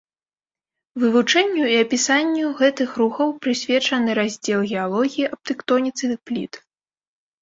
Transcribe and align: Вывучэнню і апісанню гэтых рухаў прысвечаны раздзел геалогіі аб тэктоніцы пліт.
Вывучэнню 1.03 1.65
і 1.73 1.75
апісанню 1.85 2.45
гэтых 2.63 2.89
рухаў 3.01 3.35
прысвечаны 3.43 4.17
раздзел 4.21 4.61
геалогіі 4.73 5.29
аб 5.33 5.39
тэктоніцы 5.51 6.05
пліт. 6.31 6.53